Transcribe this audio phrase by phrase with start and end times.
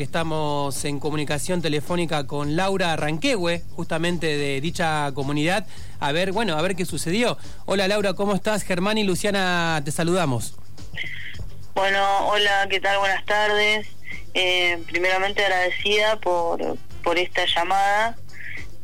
[0.00, 5.66] Estamos en comunicación telefónica con Laura Ranquehue, justamente de dicha comunidad,
[6.00, 7.36] a ver, bueno, a ver qué sucedió.
[7.66, 8.62] Hola Laura, ¿cómo estás?
[8.62, 10.54] Germán y Luciana, te saludamos.
[11.74, 12.98] Bueno, hola, ¿qué tal?
[12.98, 13.88] Buenas tardes.
[14.32, 18.16] Eh, primeramente agradecida por, por esta llamada.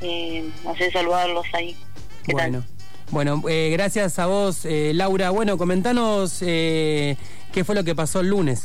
[0.02, 1.78] Eh, sé saludarlos ahí.
[2.26, 2.60] ¿Qué bueno.
[2.60, 2.68] Tal?
[3.10, 5.30] Bueno, eh, gracias a vos, eh, Laura.
[5.30, 7.16] Bueno, comentanos qué
[7.64, 8.64] fue lo que pasó el lunes.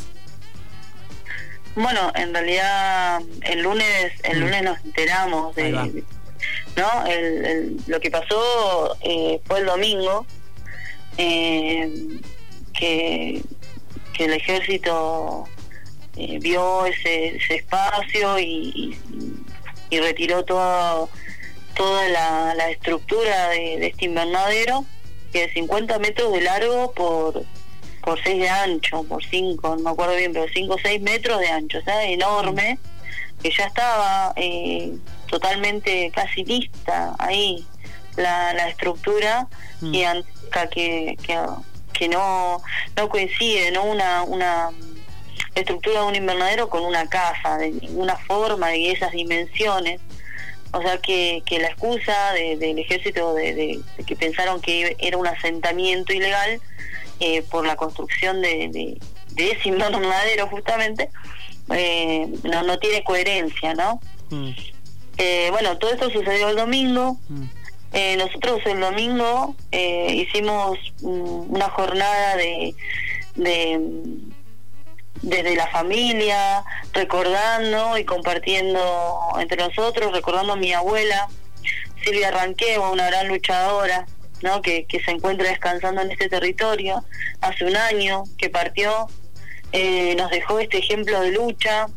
[1.76, 4.42] Bueno, en realidad el lunes el mm.
[4.42, 6.04] lunes nos enteramos de,
[6.76, 10.26] no el, lo que pasó eh, fue el domingo
[11.18, 11.92] eh,
[12.74, 13.42] que,
[14.14, 15.46] que el ejército
[16.18, 18.98] eh, vio ese, espacio y,
[19.90, 21.10] y, retiró todo,
[21.76, 24.86] toda la, la estructura de, de este invernadero
[25.32, 27.44] que es 50 metros de largo por
[28.02, 31.40] por 6 de ancho, por 5, no me acuerdo bien, pero 5 o 6 metros
[31.40, 32.80] de ancho, o sea, enorme,
[33.42, 34.94] que ya estaba eh,
[35.28, 37.66] totalmente casi lista ahí
[38.16, 39.48] la, la estructura
[39.82, 39.92] mm.
[39.92, 41.48] que, que,
[41.94, 42.62] que no,
[42.96, 43.84] no coincide, ¿no?
[43.84, 44.70] Una, una
[45.56, 50.00] estructura de un invernadero con una casa, de ninguna forma, de esas dimensiones.
[50.74, 55.28] O sea que, que la excusa del ejército de, de, que pensaron que era un
[55.28, 56.62] asentamiento ilegal
[57.22, 58.70] eh, por la construcción de,
[59.36, 61.10] de, ese invernadero justamente,
[61.70, 64.02] eh, no, no tiene coherencia, ¿no?
[64.32, 64.50] Mm.
[65.18, 67.20] Eh, bueno, todo esto sucedió el domingo.
[67.30, 68.18] Mm.
[68.18, 72.74] nosotros el domingo hicimos mm, una jornada de,
[73.36, 73.80] de
[75.22, 76.64] desde la familia,
[76.94, 78.80] recordando y compartiendo
[79.40, 81.28] entre nosotros, recordando a mi abuela,
[82.04, 84.08] Silvia Ranqueo, una gran luchadora,
[84.42, 84.62] ¿no?
[84.62, 87.04] Que, se encuentra descansando en este territorio,
[87.42, 89.08] hace un año que partió,
[89.72, 91.88] eh, nos dejó este ejemplo de lucha,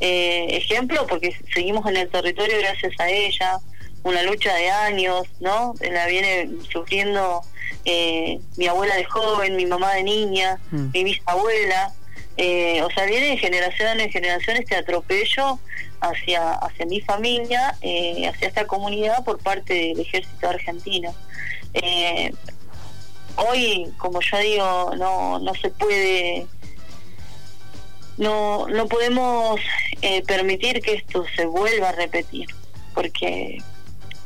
[0.00, 3.58] eh, ejemplo porque seguimos en el territorio gracias a ella,
[4.02, 5.74] una lucha de años, ¿no?
[5.80, 7.42] La viene sufriendo
[7.84, 10.90] eh, mi abuela de joven, mi mamá de niña, mm.
[10.94, 11.92] mi bisabuela,
[12.82, 15.58] o sea, viene de generación en generación este atropello
[16.00, 21.14] hacia, hacia mi familia, hacia esta comunidad por parte del ejército argentino.
[21.74, 22.32] Eh,
[23.36, 26.46] hoy, como ya digo, no, no se puede,
[28.18, 29.60] no, no podemos
[30.02, 32.46] eh, permitir que esto se vuelva a repetir,
[32.94, 33.58] porque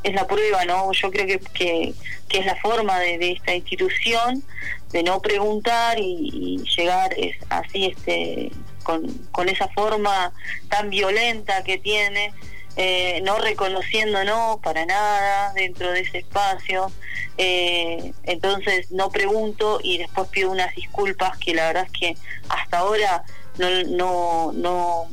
[0.03, 0.91] es la prueba, ¿no?
[0.91, 1.93] Yo creo que, que,
[2.37, 4.43] es la forma de, esta institución
[4.91, 8.51] de no preguntar y, llegar es, así este
[8.83, 10.31] con, con esa forma
[10.69, 12.33] tan violenta que tiene
[12.77, 16.91] eh, no reconociendo no para nada dentro de ese espacio.
[17.37, 22.17] Eh, entonces no pregunto y después pido unas disculpas que la verdad es que
[22.49, 23.23] hasta ahora
[23.57, 25.07] no, no, no,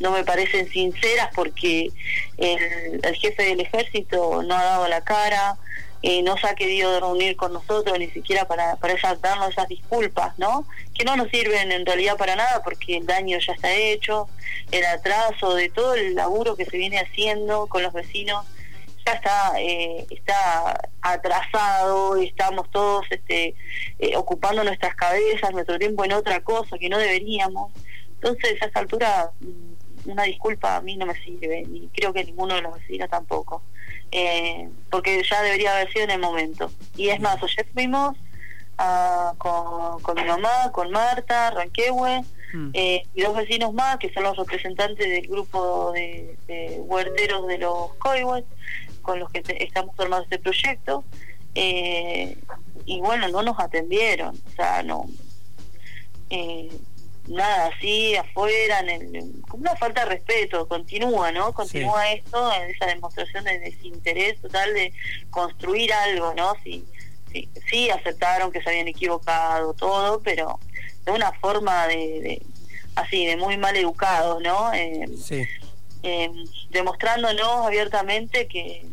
[0.00, 1.90] no me parecen sinceras porque
[2.36, 5.56] el, el jefe del ejército no ha dado la cara,
[6.02, 10.38] eh, no se ha querido reunir con nosotros ni siquiera para, para darnos esas disculpas,
[10.38, 10.64] ¿no?
[10.94, 14.28] Que no nos sirven en realidad para nada porque el daño ya está hecho,
[14.70, 18.46] el atraso de todo el laburo que se viene haciendo con los vecinos
[19.04, 23.54] ya está eh, está atrasado y estamos todos este,
[23.98, 27.72] eh, ocupando nuestras cabezas, nuestro tiempo en otra cosa que no deberíamos.
[28.14, 32.24] Entonces a esa altura mm, una disculpa a mí no me sirve y creo que
[32.24, 33.62] ninguno de los vecinos tampoco
[34.12, 36.70] eh, porque ya debería haber sido en el momento.
[36.96, 38.16] Y es más, ayer fuimos
[38.78, 42.70] ah, con, mi mamá, con Marta, Ranquehue, mm.
[42.72, 46.36] eh, y dos vecinos más, que son los representantes del grupo de,
[46.78, 48.44] huerteros de los Coihues,
[49.02, 51.04] con los que estamos armando este proyecto.
[51.54, 52.36] Eh,
[52.86, 55.06] y bueno, no nos atendieron, o sea, no.
[57.28, 61.52] Nada así afuera, en como una falta de respeto, continúa, ¿no?
[61.52, 64.92] Continúa esto, en esa demostración de desinterés total de
[65.28, 66.54] construir algo, ¿no?
[66.64, 66.86] Sí,
[67.30, 70.58] sí, sí aceptaron que se habían equivocado, todo, pero
[71.04, 72.40] de una forma de,
[72.94, 74.72] así, de muy mal educado, ¿no?
[74.72, 75.46] Eh, sí.
[76.02, 76.30] eh,
[76.70, 78.86] demostrándonos abiertamente que,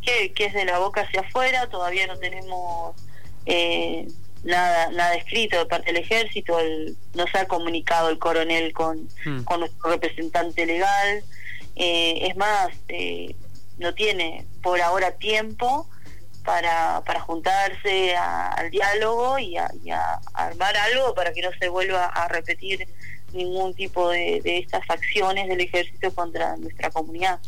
[0.00, 2.96] que, que es de la boca hacia afuera, todavía no tenemos...
[3.44, 4.06] Eh,
[4.44, 6.58] nada nada escrito de parte del ejército,
[7.14, 9.44] no se ha comunicado el coronel con, hmm.
[9.44, 11.22] con nuestro representante legal,
[11.76, 13.34] eh, es más, eh,
[13.78, 15.88] no tiene por ahora tiempo
[16.44, 19.70] para, para juntarse al diálogo y a,
[20.34, 22.88] armar algo para que no se vuelva a repetir
[23.32, 27.38] ningún tipo de, de estas acciones del ejército contra nuestra comunidad.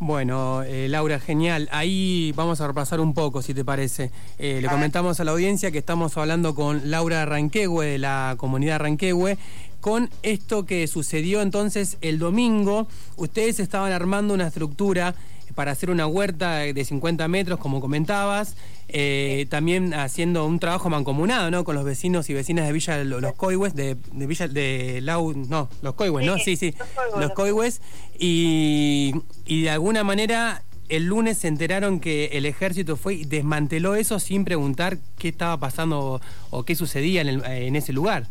[0.00, 1.68] Bueno, eh, Laura, genial.
[1.72, 4.12] Ahí vamos a repasar un poco, si te parece.
[4.38, 8.78] Eh, le comentamos a la audiencia que estamos hablando con Laura Ranquehue, de la comunidad
[8.78, 9.38] Ranquehue,
[9.80, 12.86] con esto que sucedió entonces el domingo.
[13.16, 15.16] Ustedes estaban armando una estructura
[15.58, 18.54] para hacer una huerta de 50 metros, como comentabas,
[18.86, 21.64] eh, también haciendo un trabajo mancomunado, ¿no?
[21.64, 25.94] Con los vecinos y vecinas de Villa Los Coihues, de, Villa de Lau, no, Los
[25.94, 26.38] Coihues, ¿no?
[26.38, 26.76] Sí, sí,
[27.18, 27.80] Los Coihues,
[28.16, 29.12] y,
[29.46, 34.20] y de alguna manera el lunes se enteraron que el ejército fue y desmanteló eso
[34.20, 36.20] sin preguntar qué estaba pasando
[36.50, 38.28] o, qué sucedía en, en, ese lugar.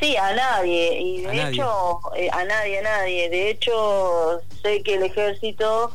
[0.00, 3.28] Sí, a nadie, y de hecho, eh, a nadie, a nadie.
[3.28, 5.92] De hecho, sé que el ejército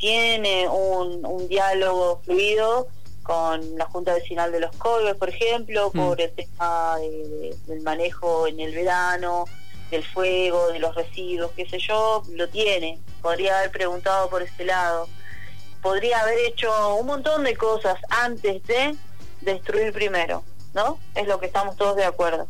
[0.00, 2.88] tiene un, un diálogo fluido
[3.22, 5.98] con la Junta Vecinal de los Colbes, por ejemplo, mm.
[5.98, 9.44] por el tema del manejo en el verano,
[9.90, 12.98] del fuego, de los residuos, qué sé yo, lo tiene.
[13.20, 15.06] Podría haber preguntado por ese lado.
[15.82, 18.96] Podría haber hecho un montón de cosas antes de
[19.42, 20.42] destruir primero,
[20.72, 20.98] ¿no?
[21.14, 22.48] Es lo que estamos todos de acuerdo.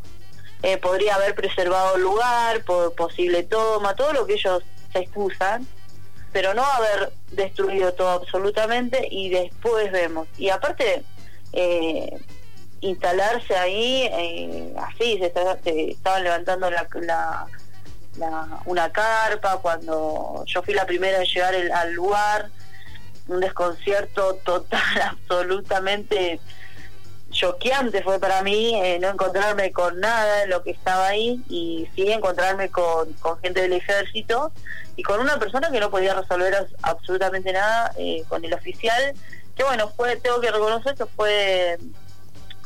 [0.63, 4.63] Eh, podría haber preservado el lugar, por posible toma, todo lo que ellos
[4.93, 5.67] se excusan
[6.33, 10.29] pero no haber destruido todo absolutamente y después vemos.
[10.39, 11.03] Y aparte,
[11.53, 12.19] eh,
[12.81, 17.47] instalarse ahí, eh, así, se, estaban levantando la, la,
[18.65, 22.51] una carpa, cuando yo fui la primera en llegar al lugar,
[23.29, 24.81] un desconcierto total,
[25.11, 26.41] absolutamente
[27.31, 31.89] choqueante fue para mí eh, no encontrarme con nada de lo que estaba ahí y
[31.95, 34.53] sí encontrarme con, con gente del ejército
[35.01, 39.15] y con una persona que no podía resolver absolutamente nada, eh, con el oficial,
[39.57, 41.79] que bueno, fue, tengo que reconocer que fue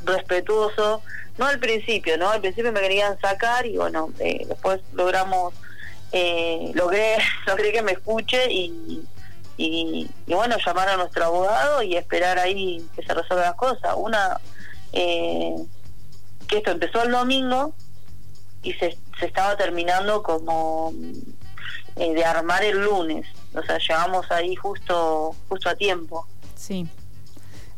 [0.02, 1.00] respetuoso,
[1.38, 2.31] no al principio, ¿no?
[2.31, 5.55] Al principio me querían sacar y bueno, eh, después logramos,
[6.11, 9.06] eh, logré, logré que me escuche y,
[9.56, 13.94] y, bueno, llamar a nuestro abogado y esperar ahí que se resuelvan las cosas.
[13.96, 14.40] Una,
[14.94, 17.75] que esto empezó el domingo
[18.62, 20.93] y se, se estaba terminando como
[21.96, 23.26] eh, de armar el lunes.
[23.55, 26.26] O sea, llegamos ahí justo, justo a tiempo.
[26.56, 26.87] Sí.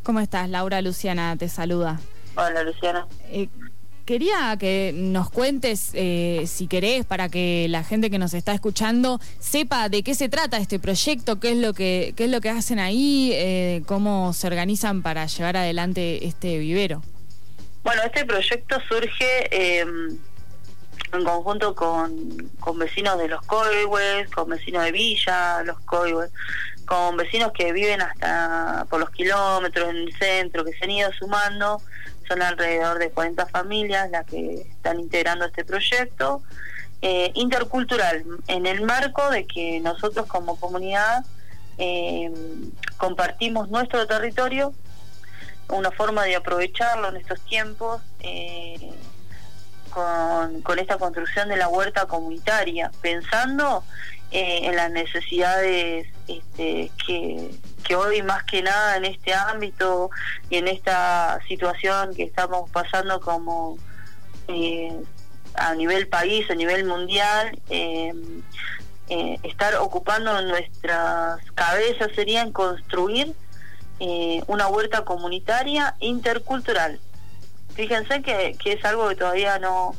[0.03, 0.49] ¿Cómo estás?
[0.49, 2.01] Laura Luciana te saluda.
[2.37, 3.07] Hola, Luciana.
[3.25, 3.49] Eh,
[4.07, 9.21] quería que nos cuentes, eh, si querés, para que la gente que nos está escuchando
[9.39, 12.49] sepa de qué se trata este proyecto, qué es lo que, qué es lo que
[12.49, 17.03] hacen ahí, cómo se organizan para llevar adelante este vivero.
[17.83, 20.19] Bueno, este proyecto surge en
[21.25, 26.31] conjunto con, con vecinos de los Coihues, con vecinos de Villa, los Coihues,
[26.87, 31.13] con vecinos que viven hasta por los kilómetros en el centro, que se han ido
[31.13, 31.81] sumando,
[32.27, 36.43] son alrededor de 40 familias las que están integrando este proyecto
[37.03, 41.25] eh, intercultural, en el marco de que nosotros como comunidad
[41.79, 42.33] eh,
[42.97, 44.73] compartimos nuestro territorio,
[45.69, 48.03] una forma de aprovecharlo en estos tiempos.
[48.21, 48.93] Eh,
[50.63, 53.83] con, esta construcción de la huerta comunitaria, pensando
[54.31, 60.11] eh, en las necesidades este, que, hoy más que nada en este ámbito
[60.51, 63.79] y en esta situación que estamos pasando como
[64.49, 64.97] eh,
[65.55, 68.13] a nivel país, a nivel mundial, eh,
[69.45, 73.35] estar ocupando nuestras cabezas sería en construir
[74.49, 77.01] una huerta comunitaria intercultural.
[77.77, 79.95] Fíjense que, es algo que todavía no,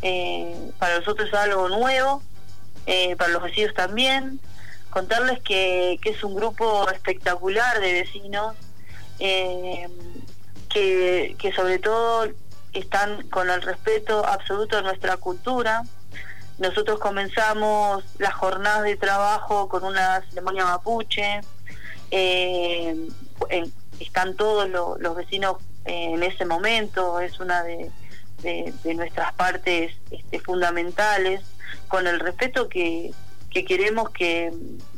[0.00, 2.22] eh, para nosotros es algo nuevo,
[2.86, 4.40] eh, para los vecinos también.
[4.90, 8.56] Contarles que, es un grupo espectacular de vecinos
[9.18, 9.88] eh,
[10.68, 12.28] que, sobre todo
[12.72, 15.82] están con el respeto absoluto de nuestra cultura.
[16.58, 21.40] Nosotros comenzamos las jornadas de trabajo con una ceremonia mapuche.
[24.00, 27.90] están todos los vecinos en ese momento, es una de,
[28.42, 31.42] de, nuestras partes este, fundamentales,
[31.88, 33.10] con el respeto que,
[33.50, 34.52] que queremos que,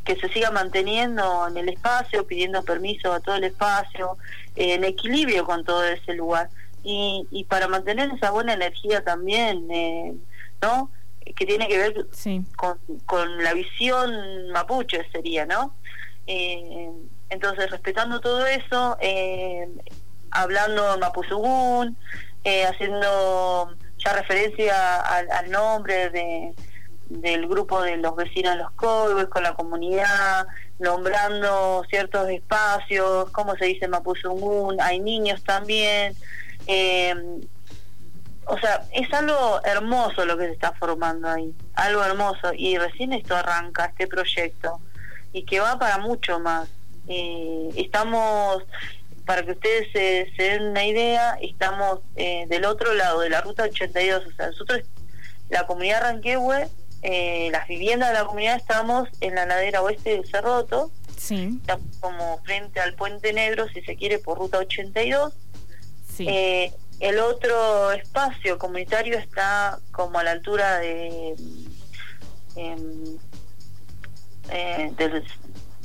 [0.04, 4.16] que, se siga manteniendo en el espacio, pidiendo permiso a todo el espacio,
[4.56, 6.50] en equilibrio con todo ese lugar.
[6.82, 10.14] Y, y para mantener esa buena energía también, eh,
[10.62, 10.90] ¿no?
[11.36, 12.06] Que tiene que ver
[12.56, 15.74] con, con la visión mapuche, sería, ¿no?
[16.26, 16.90] Eh,
[17.30, 19.68] entonces, respetando todo eso, eh,
[20.30, 21.96] hablando en Mapuzugún,
[22.44, 26.54] eh, haciendo ya referencia al, nombre de,
[27.08, 30.46] del grupo de los vecinos de los Coibes, con la comunidad,
[30.78, 36.14] nombrando ciertos espacios, como se dice Mapuzungún, hay niños también.
[36.66, 37.14] Eh,
[38.48, 42.52] o sea, es algo hermoso lo que se está formando ahí, algo hermoso.
[42.56, 44.80] Y recién esto arranca, este proyecto,
[45.32, 46.68] y que va para mucho más.
[47.08, 48.62] Eh, estamos
[49.28, 53.64] para que ustedes se, den una idea, estamos eh, del otro lado de la ruta
[53.64, 54.80] 82, o sea, nosotros
[55.50, 56.66] la comunidad Ranquehue,
[57.02, 61.84] eh, las viviendas de la comunidad estamos en la ladera oeste del Cerroto, Sí, estamos
[62.00, 65.34] como frente al Puente Negro, si se quiere, por ruta 82.
[66.16, 66.26] sí.
[66.26, 71.34] Eh, el otro espacio comunitario está como a la altura de...
[72.56, 73.18] em,
[74.50, 75.22] eh, del-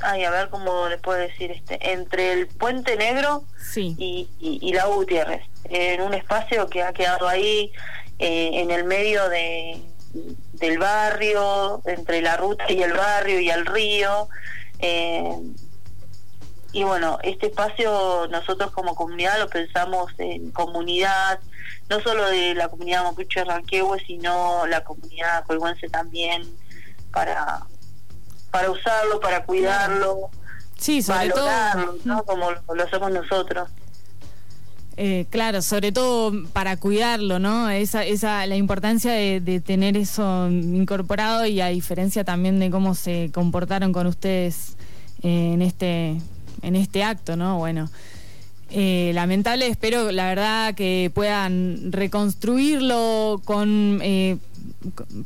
[0.00, 3.94] ay, a ver cómo les puedo decir, este entre el Puente Negro sí.
[3.98, 7.72] y, y- y la Gutiérrez, en un espacio que ha quedado ahí
[8.18, 9.80] eh, en el medio de,
[10.54, 14.28] del barrio, entre la ruta y el barrio y el río.
[14.80, 15.32] eh,
[16.72, 21.38] y bueno, este espacio nosotros como comunidad lo pensamos en comunidad,
[21.88, 26.42] no solo de la comunidad mapuche de Ranquehue, sino la comunidad colguense también,
[27.12, 27.64] para,
[28.54, 30.30] para usarlo, para cuidarlo,
[30.78, 31.44] Sí, sobre todo.
[31.44, 32.22] valorarlo, ¿no?
[32.22, 33.68] como lo, lo hacemos nosotros.
[34.96, 37.68] Eh, claro, sobre todo para cuidarlo, ¿no?
[37.68, 42.94] Esa, esa, la importancia de, de tener eso incorporado y a diferencia también de cómo
[42.94, 44.76] se comportaron con ustedes
[45.24, 46.20] eh, en este,
[46.62, 47.58] en este acto, ¿no?
[47.58, 47.90] Bueno,
[48.70, 54.38] eh, lamentable, espero la verdad que puedan reconstruirlo con eh,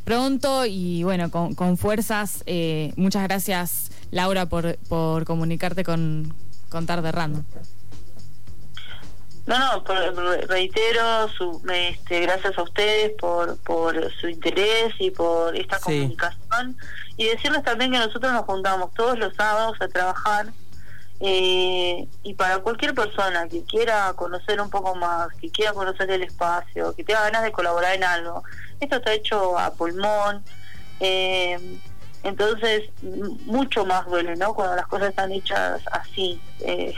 [0.04, 2.42] pronto y bueno, con, con fuerzas.
[2.46, 6.32] Eh, muchas gracias, Laura, por, por comunicarte con,
[6.68, 7.44] con Tarde Random.
[9.46, 9.82] No, no,
[10.46, 15.84] reitero, su, este, gracias a ustedes por, por su interés y por esta Sí.
[15.84, 16.76] comunicación.
[17.16, 20.52] Y decirles también que nosotros nos juntamos todos los sábados a trabajar.
[21.20, 26.22] eh, y para cualquier persona que quiera conocer un poco más, que quiera conocer el
[26.22, 28.44] espacio, que tenga ganas de colaborar en algo,
[28.80, 30.42] esto está hecho a pulmón.
[31.00, 31.58] eh,
[32.24, 32.82] entonces,
[33.46, 34.52] mucho más duele, ¿no?
[34.54, 36.40] Cuando las cosas están hechas así.
[36.60, 36.94] eh,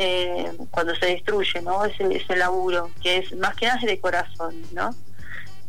[0.00, 1.84] eh, cuando se destruye, ¿no?
[1.84, 4.94] Ese, ese laburo, que es más que nada de corazón, ¿no?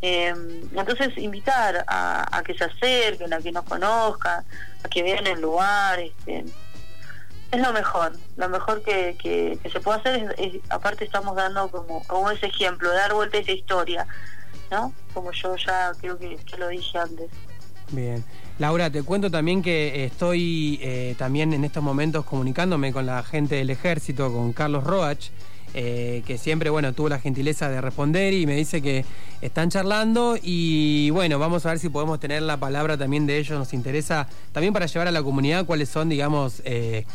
[0.02, 4.44] Entonces, invitar a, a que se acerquen, a que nos conozcan,
[4.84, 6.44] a que vean el lugar, este,
[7.50, 11.68] es lo mejor, lo mejor que, que, se puede hacer, es, es- aparte estamos dando
[11.70, 14.06] como, como ese ejemplo, dar vuelta a esa historia,
[14.70, 14.92] ¿no?
[15.14, 17.30] Como yo ya creo que, que lo dije antes.
[17.92, 18.24] Bien.
[18.58, 23.56] Laura, te cuento también que estoy eh, también en estos momentos comunicándome con la gente
[23.56, 25.28] del ejército, con Carlos Roach,
[25.72, 29.04] eh, que siempre, bueno, tuvo la gentileza de responder y me dice que
[29.40, 33.58] están charlando y bueno, vamos a ver si podemos tener la palabra también de ellos.
[33.58, 37.06] Nos interesa también para llevar a la comunidad cuáles son, digamos, eh,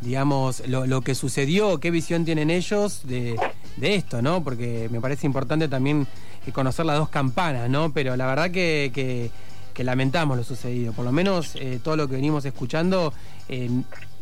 [0.00, 3.36] digamos, lo, lo que sucedió, qué visión tienen ellos de,
[3.76, 4.42] de esto, ¿no?
[4.42, 6.06] Porque me parece importante también
[6.48, 7.92] eh, conocer las dos campanas, ¿no?
[7.92, 9.30] Pero la verdad que, que,
[9.74, 10.92] que lamentamos lo sucedido.
[10.92, 13.12] Por lo menos eh, todo lo que venimos escuchando
[13.48, 13.70] eh,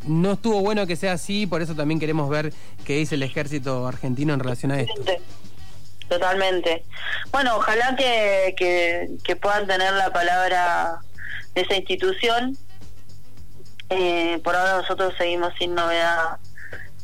[0.04, 2.52] no estuvo bueno que sea así, por eso también queremos ver
[2.84, 4.94] qué dice el ejército argentino en relación a esto.
[6.08, 6.84] Totalmente.
[7.32, 11.00] Bueno, ojalá que, que, que puedan tener la palabra
[11.54, 12.56] de esa institución.
[13.88, 16.38] Eh, por ahora nosotros seguimos sin novedad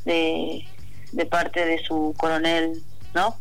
[0.04, 0.64] de,
[1.12, 2.82] de parte de su coronel,
[3.14, 3.36] ¿no?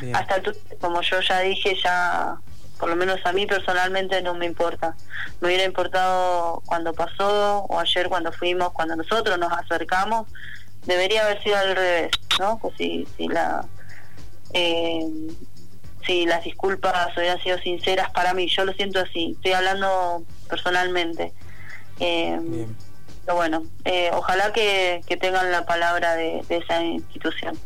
[0.00, 0.14] Bien.
[0.16, 2.36] Hasta tu- como yo ya dije, ya
[2.78, 4.96] por lo menos a mí personalmente no me importa.
[5.40, 10.26] Me hubiera importado cuando pasó o ayer cuando fuimos, cuando nosotros nos acercamos.
[10.82, 12.58] Debería haber sido al revés, ¿no?
[12.58, 13.64] Pues si, si la
[14.52, 15.06] eh,
[16.06, 19.32] si las disculpas hubieran sido sinceras para mí, yo lo siento así.
[19.36, 21.32] Estoy hablando personalmente.
[22.00, 22.76] Eh, Bien.
[23.24, 27.58] pero bueno, eh, ojalá que, que tengan la palabra de, de esa institución.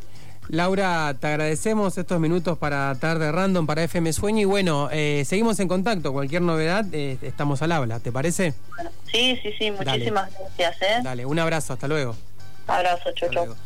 [0.49, 5.61] Laura, te agradecemos estos minutos para Tarde Random, para FM Sueño y bueno, eh, seguimos
[5.61, 6.13] en contacto.
[6.13, 8.55] Cualquier novedad, eh, estamos al habla, ¿te parece?
[8.75, 10.83] Bueno, sí, sí, sí, muchísimas gracias.
[10.83, 11.01] ¿eh?
[11.03, 12.17] Dale, un abrazo, hasta luego.
[12.67, 13.57] Abrazo, chau, chau.